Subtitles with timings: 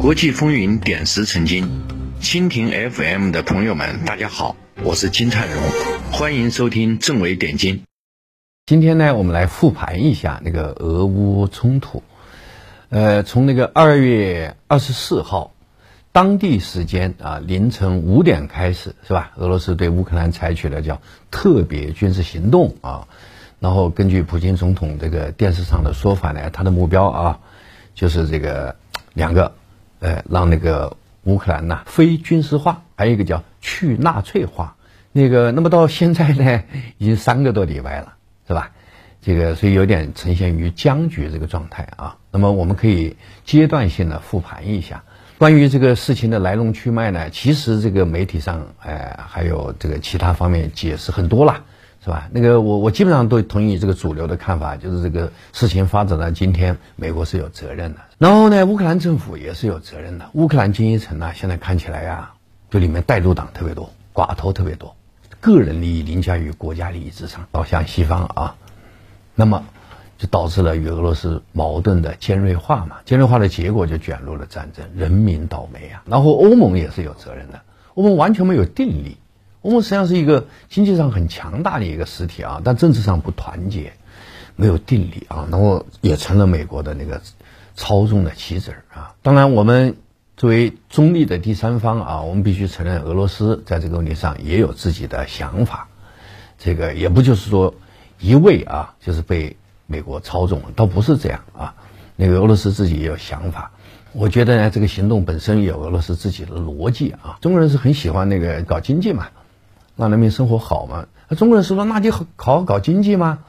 [0.00, 1.82] 国际风云点石成金，
[2.20, 5.60] 蜻蜓 FM 的朋友们，大家好，我是金灿荣，
[6.12, 7.82] 欢迎收听正纬点金。
[8.66, 12.04] 今天呢，我们来复盘一下那个俄乌冲突。
[12.90, 15.52] 呃，从那个二月二十四号，
[16.12, 19.32] 当地时间啊凌晨五点开始，是吧？
[19.36, 23.08] 俄罗斯对乌克兰采取了叫特别军事行动啊。
[23.58, 27.40] 然后根据普京总统这个电视上的说法呢，他的目标啊，
[27.96, 28.76] 就是这个
[29.12, 29.56] 两个。
[30.00, 34.76] 呃，让那个乌克兰呐非军事化，还有一个叫去纳粹化。
[35.12, 36.62] 那个，那么到现在呢，
[36.98, 38.14] 已经三个多礼拜了，
[38.46, 38.70] 是吧？
[39.20, 42.16] 这个所以有点呈现于僵局这个状态啊。
[42.30, 45.02] 那么我们可以阶段性的复盘一下
[45.38, 47.30] 关于这个事情的来龙去脉呢。
[47.30, 51.64] 其实这个媒体上，哎，还有这个其他方面解释很多了。
[52.04, 52.28] 是吧？
[52.30, 58.00] 那个我我基本上都同意这个主流的看法，就是这个事情发展到今天，美国是有责任的。
[58.18, 60.30] 然后呢，乌克兰政府也是有责任的。
[60.32, 62.32] 乌克兰精英层呢，现在看起来呀，
[62.70, 64.94] 就里面带路党特别多，寡头特别多，
[65.40, 68.54] 个人利益凌驾于国家利益之上，倒向西方啊。
[69.34, 69.64] 那么
[70.16, 72.96] 就导致了与俄罗斯矛盾的尖锐化嘛。
[73.04, 76.02] 尖锐化的结果就卷入了战争，人民倒霉啊。
[76.06, 77.60] 然后欧盟也是有责任的，
[77.94, 79.16] 欧盟完全没有定力。
[79.62, 83.92] 欧盟实际上是一个经济上很强大的一个实体啊，但政治上不团结，
[84.56, 87.20] 没有定力啊，然后也成了美国的那个
[87.74, 89.14] 操纵的棋子儿啊。
[89.22, 89.96] 当然，我们
[90.36, 95.88] 作为中立的第三方啊，我们必须承认，俄罗斯在这个问题上也有自己的想法。
[96.58, 97.74] 这个也不就是说
[98.20, 101.74] 一味啊，就是被美国操纵，倒不是这样啊。
[102.14, 103.72] 那个俄罗斯自己也有想法。
[104.12, 107.38] 我觉得呢，这个行动本身有俄罗斯自己的逻辑啊。
[107.40, 109.28] 中国人是很喜欢那个搞经济嘛。
[109.98, 111.06] 让人民生活好嘛？
[111.28, 113.40] 那中国人说，那就好好搞经济吗？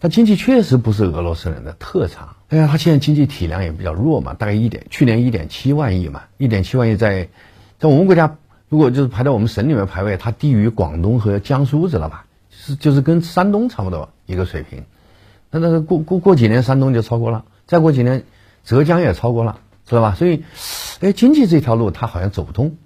[0.00, 2.36] 他经济确实不是俄罗斯人的特长。
[2.50, 7.28] 哎呀，他现在经济体量也比较弱嘛，大概一点，去年一点七万亿嘛，一点七万亿在
[7.78, 8.36] 在我们国家，
[8.68, 12.26] 如果就是排在我们省里面排位，它低于广东和江苏，知道吧？
[12.50, 14.84] 是就是跟山东差不多一个水平。
[15.50, 18.24] 那那过过过几年，山东就超过了，再过几年，
[18.62, 20.14] 浙江也超过了，知道吧？
[20.14, 20.44] 所以，
[21.00, 22.76] 哎，经济这条路它好像走不通。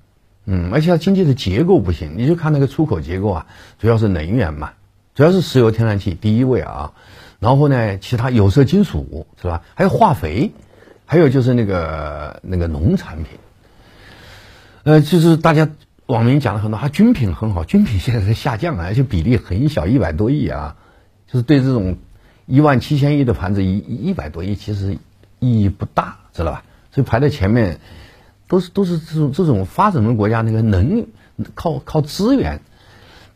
[0.50, 3.47] 嗯，而且它经济的结构不行，你就看那个出口结构啊，
[3.78, 4.70] 主要是能源嘛，
[5.14, 6.94] 主要是石油、天然气第一位啊，
[7.38, 9.60] 然后呢，其他有色金属是吧？
[9.75, 10.53] 还有化肥，
[11.04, 13.26] 还有就是那个那个农产品，
[14.84, 15.69] 呃，就是大家
[16.06, 20.76] 网民讲了很多，它军品很好，军品现在在下降啊，而且比例很小，一百多亿啊，
[21.26, 21.98] 就是对这种
[22.47, 24.97] 一万七千亿的盘子一一百多亿其实
[25.41, 26.64] 意义不大，知道吧？
[26.91, 27.81] 所以排在前面。
[28.48, 31.09] 都是都是这种这种发展中国家那个能力
[31.54, 32.60] 靠靠资源，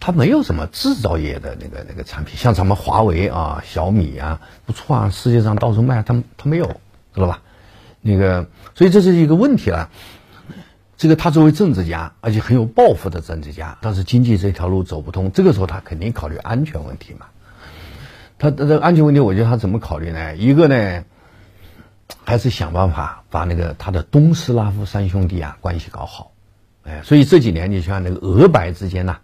[0.00, 6.66] 它没有什么制造业的那个那个产品，像咱们华为啊、小米啊，不错啊，世界上到处卖，它它没有，
[7.14, 7.42] 知道吧？
[8.00, 9.90] 那个，所以这是一个问题了。
[10.96, 17.26] 这个他作为政治家，而且很有抱负的政治家，但是经济这条路走不通，这个时候他肯定考虑安全问题嘛。
[18.38, 20.36] 他这安全问题，我觉得他怎么考虑呢？
[20.36, 21.04] 一个呢？
[22.24, 26.32] 还是想办法把那个他的东斯拉夫三兄弟啊关系搞好，
[26.84, 29.18] 哎，所以这几年你像那个俄白之间呐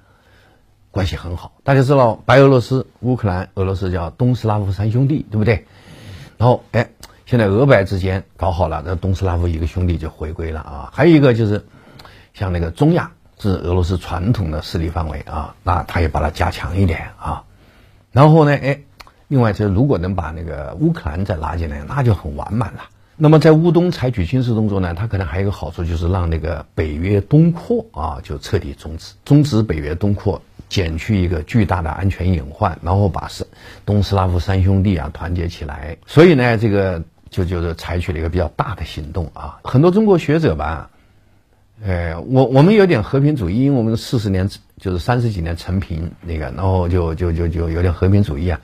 [0.90, 1.52] 关系很好。
[1.62, 5.66] 大家知道白俄罗斯、乌克兰、俄罗斯叫东斯拉夫三兄弟，对不对？
[6.36, 6.90] 然后哎，
[7.26, 10.90] 现在俄白之间搞好了，那东斯拉夫一个兄弟就回归了啊。
[10.92, 11.66] 还有一个就是
[12.34, 17.44] 像那个中亚是俄罗斯传统的势力范围啊，那他也把它加强一点啊。
[18.12, 18.80] 然后呢，哎。
[19.28, 22.80] 另外，就是如果能把那个乌克兰再拉进来，那就很完满了。
[23.20, 33.44] 那么在乌东采取军事动作呢，它可能还有一个好处，就是让那个北约东扩啊，就彻底终止，终止北约东扩，减去一个巨大的安全隐患，然后把是
[33.84, 35.96] 东斯拉夫三兄弟啊团结起来。
[36.06, 39.58] 所以呢，这个就就是采取了一个比较大的行动啊。
[39.64, 40.88] 很多中国学者吧，
[41.84, 48.60] 呃，我我们有点和平主义，因为我们四十年就是三十几年成平那个，然后就就就就有点和平主义啊。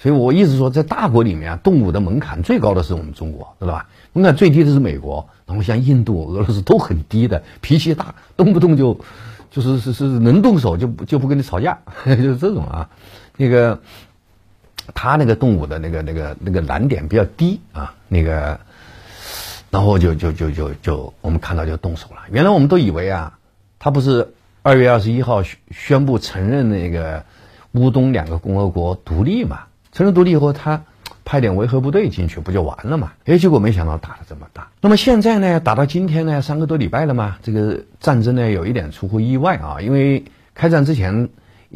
[0.00, 3.88] 所以我一直说，在大国里面啊，动武的门槛最高的是我们中国，知道吧？
[4.12, 9.00] 门槛最低的是美国，然后像印度、俄罗斯都很低的，脾气大，动不动就，
[9.50, 12.90] 就是是是能动手就就不跟你吵架， 就是这种啊。
[13.36, 13.80] 那个
[14.94, 18.60] 他那个动武的那个那个那个难点比较低啊，那个，
[19.70, 22.22] 然后就就就就就我们看到就动手了。
[22.30, 23.38] 原来我们都以为啊，
[23.80, 24.32] 他不是
[24.62, 27.24] 二月二十一号宣宣布承认那个
[27.72, 29.64] 乌东两个共和国独立嘛？
[29.98, 30.84] 承认独立以后，他
[31.24, 33.14] 派点维和部队进去，不就完了嘛？
[33.24, 34.68] 哎，结果没想到打的这么大。
[34.80, 40.22] 那么现在呢，打到今天呢，三个多礼拜了嘛，这个战争呢有一点出乎意外啊，因为
[40.54, 41.30] 开战之前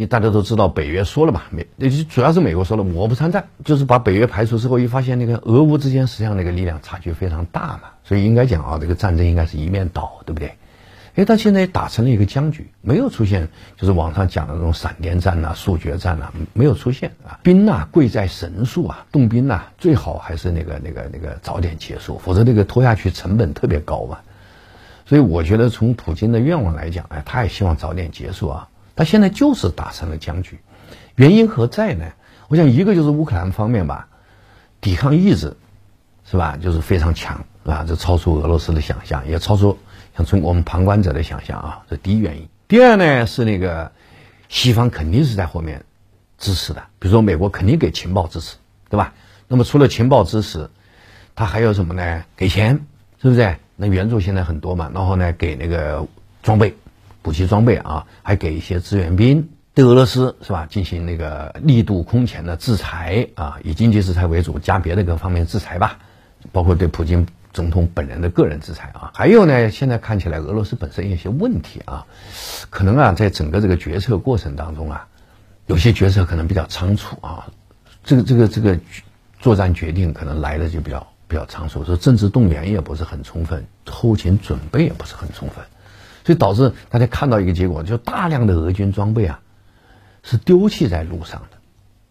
[0.08, 1.66] 大家都知道北约说了嘛，美
[2.08, 10.54] 主要是美国说了，我不参战，就是把北约排除之后，一发现那个俄乌之间实际上那个力量差距非常大嘛，所以应该讲啊，这个战争应该是一面倒，对不对？
[11.14, 17.38] 哎，他现在打成了一个僵局，没有出现就是网上讲的那种闪电战呐、速决战呐，没有出现啊。
[17.42, 24.20] 兵呐贵在神速啊，动兵呐最好还是那个那个那个早点结束，否则这个拖下去成本特别高嘛。
[25.04, 28.68] 所以我觉得从普京的愿望来讲，哎，他也希望早点结束啊。
[28.96, 30.60] 他现在就是打成了僵局，
[31.16, 32.06] 原因何在呢？
[32.48, 34.08] 我想一个就是乌克兰方面吧，
[34.80, 35.56] 抵抗意志
[36.24, 39.76] 是吧，就是非常强啊，这超出俄罗斯的想象，也超出。
[40.16, 42.48] 像从我们旁观者的想象啊，这第一原因。
[42.68, 43.92] 第二呢是那个
[44.48, 45.84] 西方肯定是在后面
[46.38, 48.56] 支持的，比如说美国肯定给情报支持，
[48.88, 49.14] 对吧？
[49.48, 50.70] 那么除了情报支持，
[51.34, 52.24] 他还有什么呢？
[52.36, 52.86] 给钱，
[53.20, 53.56] 是不是？
[53.76, 56.06] 那援助现在很多嘛，然后呢给那个
[56.42, 56.74] 装备、
[57.22, 59.48] 补给装备啊，还给一些志愿兵。
[59.74, 60.66] 对俄罗斯是吧？
[60.68, 65.98] 进行那个力度空前的制裁啊，以经济制裁为主，加别的各方面制裁吧，
[66.52, 67.26] 包括对普京。
[67.52, 72.06] 总统本人的个人制裁啊，还有呢，现在看起来俄罗斯本身有些问题啊，
[72.70, 75.06] 可能啊，在整个这个决策过程当中啊，
[75.66, 77.46] 有些决策可能比较仓促啊，
[78.02, 78.78] 这个这个这个
[79.38, 85.62] 作战决定可能来的就比较比较仓促，说政治动员也不是很充分，后勤准备也不是很充分，
[86.24, 89.40] 所以导致大家看到一个结果，就大量的俄军装备啊
[90.22, 91.58] 是丢弃在路上的。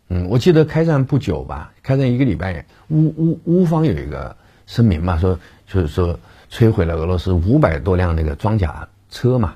[0.09, 4.37] 嗯，我记得开战不久吧，开战一个礼拜，乌乌乌方有一个。
[4.65, 5.37] 声明嘛，说
[5.67, 6.19] 就是说
[6.51, 9.55] 摧毁了俄罗斯五百多辆那个装甲车嘛，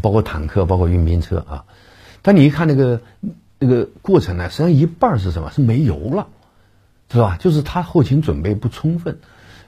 [0.00, 1.64] 包括坦克，包括运兵车啊。
[2.22, 3.00] 但你一看那个
[3.58, 5.50] 那个过程呢，实际上一半是什么？
[5.50, 6.26] 是没油了，
[7.12, 7.36] 是吧？
[7.40, 9.18] 就是他后勤准备不充分，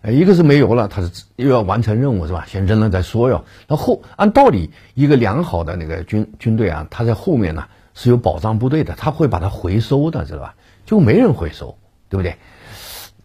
[0.02, 2.44] 呃，一个是没油了，他是又要完成任务是吧？
[2.49, 3.44] 先扔了再说哟。
[3.69, 7.64] 那后按道理，一个良好的那个军军队啊，他在后面呢
[7.94, 10.55] 是有保障部队的，他会把它回收的，知道吧？
[10.85, 11.76] 就没人回收，
[12.08, 12.37] 对不对？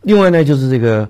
[0.01, 1.09] 另外呢，就是这个。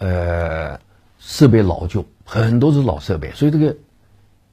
[0.00, 0.80] 呃，
[1.18, 3.76] 设备老旧，很多是老设备，所以这个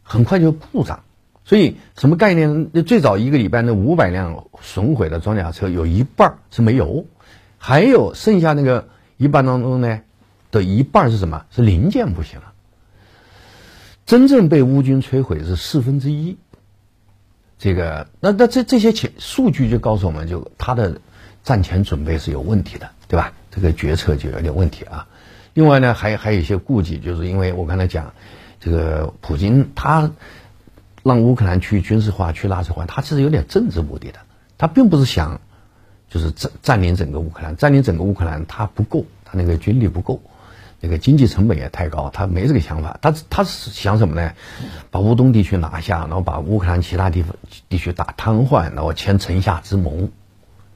[0.03, 1.03] 很快就故障。
[1.45, 2.69] 所以什么概念？
[2.73, 7.05] 那最早一个礼拜那五百辆损毁的装甲车，有一半是没油，
[7.57, 10.01] 还有剩下那个一半当中呢
[10.51, 11.45] 的一半是什么？
[11.49, 12.51] 是零件不行了。
[14.05, 16.35] 真正被乌军摧毁是四分之一。
[17.57, 20.99] 这个，那那这这些钱数据就告诉我们，就他的
[21.43, 23.31] 战前准备是有问题的，对吧？
[23.49, 25.07] 这个决策就有点问题啊。
[25.57, 28.13] 另外呢，还还有一些顾忌，就是因为我刚才讲，
[28.59, 30.11] 这个普京他
[31.01, 34.19] 让乌克兰去军事化、去纳粹化，他其实有点政治目的的，
[34.59, 35.41] 他并不是想
[36.11, 40.21] 就是占占领整个乌克兰，占领整个乌克兰他不够，他那个军力不够，
[40.79, 44.33] 那个经济成本也太高，他没这个想法，他他是想什么呢？
[44.91, 47.35] 把乌东地区拿下，然后把乌克兰其他地方
[47.67, 50.11] 地区打瘫痪，然后签城下之盟，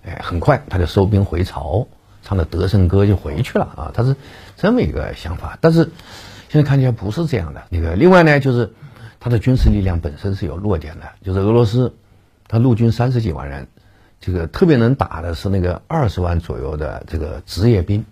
[0.03, 1.85] 哎，很快他就收兵回朝。
[2.23, 4.15] 唱的得胜歌就回去了啊，他是
[4.57, 5.89] 这么一个想法，但是
[6.49, 7.63] 现在看起来不是这样的。
[7.69, 8.71] 那个另外呢，就是
[9.19, 11.93] 他的军事力量本身是有弱点的，就是俄罗斯，
[12.47, 13.67] 他陆军三十几万人，
[14.19, 18.05] 这个特别能打的是那个二十万左右的这个职业兵，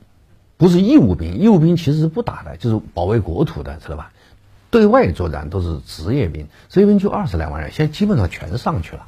[0.57, 4.11] 不是义务兵，义务兵其实是不打的，就是保卫国土的，知道吧？
[4.71, 9.05] 对外作战都是职业兵，职业兵就二十来万人，现在基本上全上去了。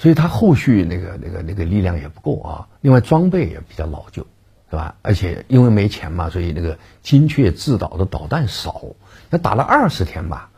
[0.00, 4.26] 所以他后续那个那个那个力量也不够啊，另外装备也比较老旧，
[4.70, 4.94] 是吧？
[5.02, 8.82] 而且因为没钱嘛，所以那个精确制导的导弹少。
[9.28, 10.48] 那打了二十天吧，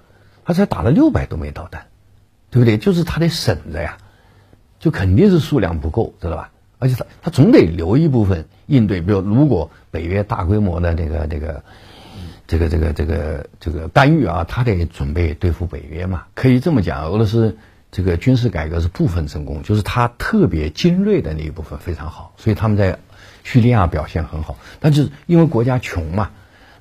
[0.45, 1.89] 他才打了六百多枚导弹，
[2.53, 2.79] 对不对？
[2.79, 3.99] 就是他得省着呀，
[4.79, 6.53] 就肯定是数量不够，知道吧？
[6.79, 11.65] 而且他他总得留一部分应对，比如如果北约大规模的那个那个
[12.47, 16.27] 这个这个这个这个干预啊，他得准备对付北约嘛。
[16.37, 17.59] 可以这么讲，俄罗斯。
[17.93, 22.99] 这个军事改革是部分成功，就是他特别精锐的那一部分非常好，所以他们在
[23.45, 24.57] 叙利亚表现很好。
[24.81, 26.31] 但是因为国家穷嘛，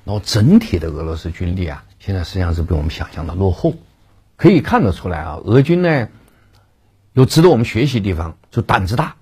[0.04, 3.74] 然后整体的俄罗斯军力啊，现在实际上是比我们想象的落后。
[4.36, 6.08] 可以看得出来啊，俄军呢
[7.12, 9.14] 有值得我们学习的地方，就胆子大，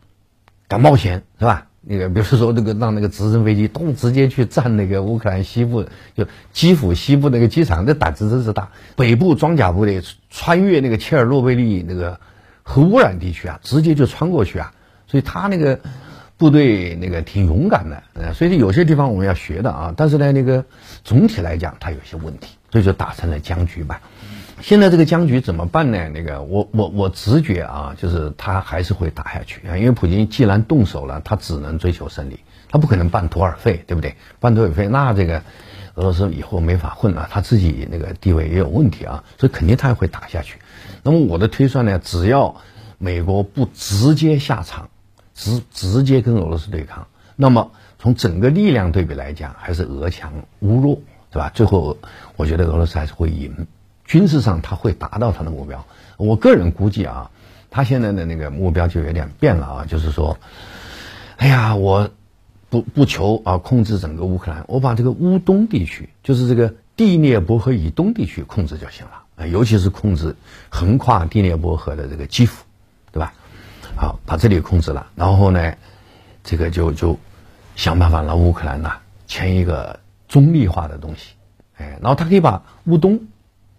[0.69, 1.67] 敢冒险，是吧？
[1.83, 5.85] 那个，比如说那个让那个直升飞机咚直接去占那个乌克兰西部，
[6.15, 8.69] 就基辅西部那个机场，那胆子真是大。
[8.97, 12.21] 北部装甲部队穿越那个切尔诺贝利那个
[12.63, 14.75] 核污染地区啊，直接就穿过去啊，
[15.07, 15.81] 所以他那个
[16.37, 18.03] 部队那个挺勇敢的。
[18.13, 20.65] 呃，所以有些地方我们要学的啊，但是呢，那个
[21.03, 24.03] 总体来讲他有些问题，所以就打成了僵局吧。
[24.63, 26.09] 现在这个僵局怎么办呢？
[26.11, 34.15] 那个我我我直觉啊，就是他还是会打下去啊，因为普京既然动手了，他只能追求胜利，他不可能半途而废，对不对？
[34.39, 35.43] 半途而废，那这个
[35.95, 40.59] 俄罗斯以后没法混了，他自己那个地位也有问题啊，所以肯定他也会打下去。
[41.03, 42.57] 那么我的推算呢，只要
[42.99, 44.91] 美国不直接下场，
[45.35, 51.01] 直直接跟俄罗斯对抗，那么从整个力量对比来讲，还是俄强乌弱，
[51.33, 51.51] 是吧？
[51.55, 51.97] 最后
[52.37, 53.67] 我觉得俄罗斯还是会赢，
[54.11, 55.87] 军事上他会达到他的目标。
[56.17, 57.31] 我个人估计啊，
[57.71, 60.37] 他现在的那个目标就有点变了啊，就是说，
[61.37, 62.11] 哎呀，我
[62.71, 69.47] 不不求啊控制整个乌克兰，我把这个乌东地区，就是这个第聂伯河以东地区控制就行了。
[69.47, 70.35] 尤其是控制
[70.71, 72.65] 横跨第聂伯河的这个基辅，
[73.13, 73.33] 对吧？
[73.95, 75.75] 好，把这里控制了，然后呢，
[76.43, 77.17] 这个就就
[77.77, 78.91] 想办法让乌克兰呢
[79.29, 81.35] 签一个中立化的东西，
[81.77, 83.21] 哎，然后他可以把乌东，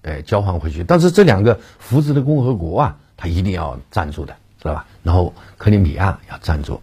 [0.04, 4.86] 哎交换回去，但是这两个扶植的共和国啊，他一定要站住的，知道吧？
[5.04, 6.82] 然后克里米亚要站住。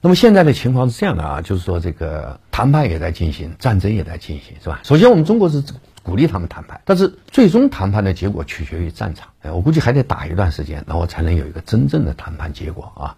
[0.00, 4.80] 那么现在的情况是这样的啊，就是说这个谈判也在进行，战争也在进行，是吧？
[4.82, 5.62] 首先我们中国是。
[6.04, 9.28] 鼓励他们谈判，但是最终谈判的结果取决于战场。
[9.42, 13.16] 哎，我估计还得打一段时间，然后才能有一个真正的谈判结果啊。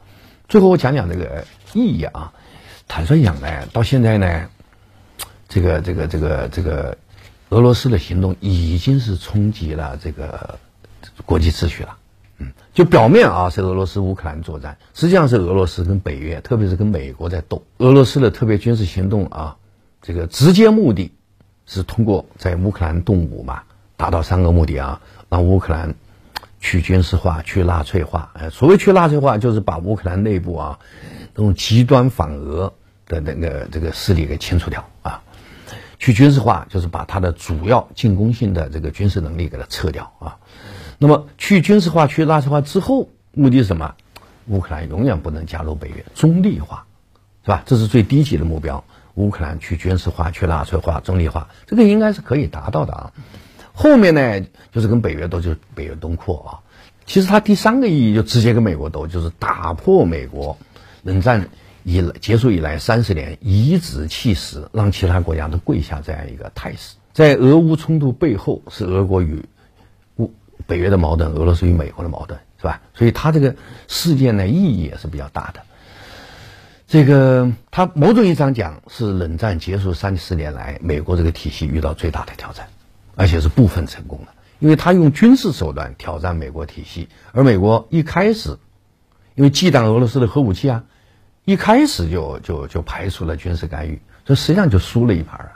[0.50, 2.34] 最后我讲讲这个意义啊。
[2.86, 4.48] 坦率讲呢，到现在呢，
[5.48, 6.98] 这个这个这个这个
[7.50, 10.58] 俄罗斯的行动已经是冲击了这个
[11.24, 11.96] 国际秩序了。
[12.38, 17.62] 嗯，就表面啊是俄罗斯乌克兰作战，实际上是俄罗斯跟北约，特别是跟美国在斗。
[17.78, 19.56] 俄罗斯的特别军事行动啊，
[20.02, 21.12] 这个直接目的。
[21.66, 23.62] 是通过在乌克兰动武嘛，
[23.96, 25.94] 达到三个目的啊，让乌克兰
[26.60, 28.32] 去军事化、去纳粹化。
[28.34, 30.78] 哎，所谓去纳粹化，就是把乌克兰内部啊
[31.34, 32.74] 那种极端反俄
[33.06, 35.22] 的那个这个势力给清除掉啊。
[36.04, 40.36] 去军事化，就是把它的主要进攻性的这个军事能力给它撤掉啊。
[40.98, 43.94] 那么去军事化、去纳粹化之后，目的是什么？
[44.48, 46.84] 乌克兰永远不能加入北约，中立化，
[47.42, 47.62] 是吧？
[47.64, 48.84] 这是最低级的目标。
[49.14, 53.12] 乌克兰去军事化、去纳粹化、中立化，这个应该是可以达到的啊。
[53.72, 56.52] 后面呢，就是跟北约斗，就是北约东扩啊。
[57.06, 60.58] 其实它第三个意义就直接跟美国斗，就是打破美国
[61.02, 61.48] 冷战
[61.84, 66.96] 以结束以来三十年颐指气使，让其他国家都跪下这样一个态势。
[67.12, 69.44] 在俄乌冲突背后，是俄国与
[70.16, 70.32] 乌
[70.66, 72.80] 北约的矛盾，俄罗斯与美国的矛盾，是吧？
[72.94, 73.54] 所以它这个
[73.86, 75.60] 事件呢，意义也是比较大的。
[76.86, 82.68] 这个，它某种意义上讲是冷战结束三十年来美国这个体系遇到最大的挑战，
[83.14, 88.58] 而且是部分成功的，因为他用军事手段挑战美国体系，而美国一开始
[89.34, 90.84] 因为忌惮俄罗斯的核武器啊，
[91.44, 95.52] 一开始就就就排除了军事干预，这实际上就输了一盘啊。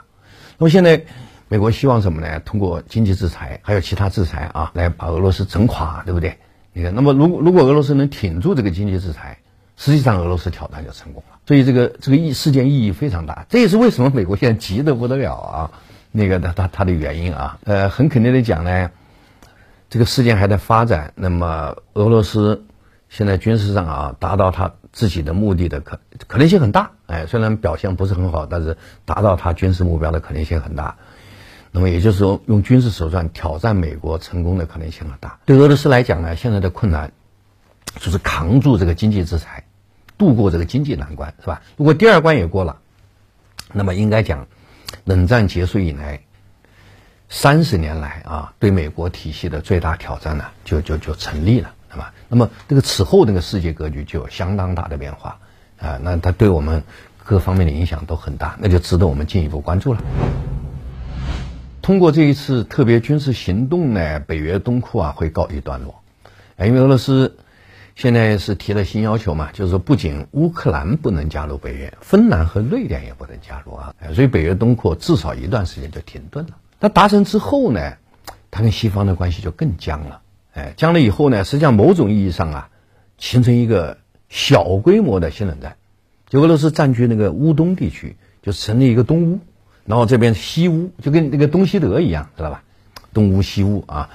[0.57, 1.03] 那么现在
[1.47, 2.39] 美国希望什么呢？
[2.41, 6.37] 通过经济制裁还有其他制裁啊，来把俄罗斯整垮，对不对？
[6.73, 9.39] 你看，那么如果如果俄罗斯能挺住这个经济制裁，
[9.75, 13.45] 实际上，俄罗斯挑战就成功了，所以这个这个意事件意义非常大。
[13.49, 15.71] 这也是为什么美国现在急得不得了啊！
[16.11, 18.91] 那个他他他的原因啊，呃，很肯定的讲呢，
[19.89, 21.13] 这个事件还在发展。
[21.15, 22.65] 那么俄罗斯
[23.09, 26.91] 现在军事上啊，达到他自己的目的的可可能性很大。
[27.07, 30.95] 哎，虽然表现不是很好，但是达到他军事目标的可能性很大。
[31.71, 35.39] 那么也就是说，用军事手段挑战美国成功的可能性很大。
[35.45, 37.11] 对俄罗斯来讲呢，现在的困难
[37.97, 39.65] 就是扛住这个经济制裁。
[40.17, 41.61] 度过这个经济难关是吧？
[41.77, 42.81] 如果第二关也过了，
[43.71, 44.47] 那么应该讲，
[45.05, 46.19] 冷战结束以来
[47.29, 52.13] 三十年来啊，对美国体系的最大挑战呢，就就就成立了，是吧？
[52.27, 55.39] 那么这个此后那个世界格局就有相当大的变化
[55.79, 56.83] 啊，那它对我们
[57.23, 60.01] 各方面的影响都很大，那就值得我们进一步关注了。
[61.81, 66.01] 通过这一次特别军事行动呢，北约东扩啊会告一段落，
[66.57, 67.37] 啊，因为俄罗斯。
[67.95, 76.51] 现在是提了新要求嘛，就是说不仅乌克兰不能加入北约，芬兰和瑞典也不能加入啊，所以北约东扩至少一段时间就停顿了。
[76.79, 77.97] 那达成之后呢，
[78.51, 80.21] 它跟西方的关系就更僵了。
[80.53, 82.69] 哎，将来以后呢，实际上某种意义上啊，
[83.17, 83.97] 形成一个
[84.29, 85.77] 小规模的新冷战。
[86.27, 89.39] 就俄罗斯占据那个乌东地区，就成立一个东乌，
[89.85, 92.63] 然后这边西乌，就跟那个东西德一样，知道吧？
[93.13, 94.09] 东乌西乌啊。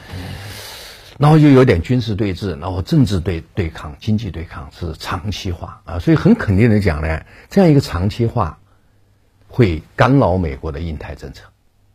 [1.16, 8.58] 然后又有点军事对峙，然后政治对对抗、经济对抗是长期化啊，所以很肯定的讲呢，这样一个长期化
[9.46, 11.44] 会干扰美国的印太政策，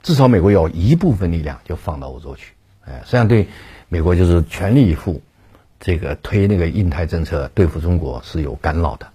[0.01, 2.53] 至少美国有一部分力量就放到欧洲去，
[2.85, 3.49] 哎，实际上对
[3.89, 5.21] 美国就是全力以赴
[5.79, 9.07] 这个推那个印太政策对付中国是有干扰的，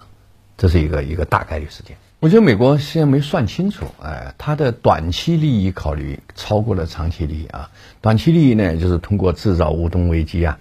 [0.59, 1.97] 这是一个一个大概率事件。
[2.21, 7.71] 我觉得美国现在没算清楚，哎，它的短期利益考虑超过了长期利益啊。
[8.01, 10.59] 短期利益呢，就是通过制造乌东危机啊，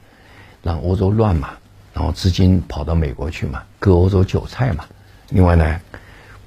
[0.62, 1.52] 让欧洲乱嘛，
[1.94, 4.86] 然后资金跑到美国去嘛，割欧洲韭菜嘛。
[5.30, 5.80] 另外呢，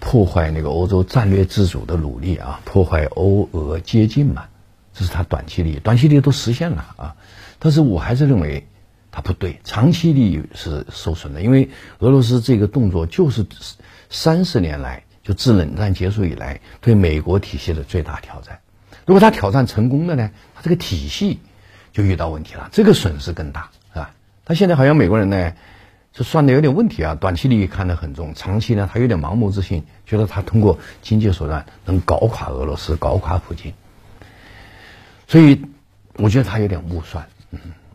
[0.00, 4.44] 破坏那个欧洲战略自主的努力啊，破坏欧俄接近嘛，
[4.92, 5.78] 这是它短期利益。
[5.78, 7.16] 短期利益都实现了啊，
[7.58, 8.66] 但是我还是认为。
[9.12, 11.40] 它不对，长期利益是受损的。
[11.40, 11.70] 因为
[12.00, 13.46] 俄罗斯这个动作就是
[14.10, 18.58] 三十年来就自冷战结束以来对美国体系的最大挑战。
[19.06, 21.40] 如果他挑战成功了呢，他这个体系
[21.94, 24.10] 就遇到问题了，这个损失更大，是吧？
[24.44, 25.54] 他现在好像美国人呢，
[26.12, 33.72] 就算的有点问题啊，短期利益看得很重，长期呢他有点盲目自信，觉得他通过经济手段能搞垮俄罗斯，搞垮普京。
[35.26, 35.62] 所以
[36.16, 37.26] 我觉得他有点误算，
[37.64, 37.85] 嗯。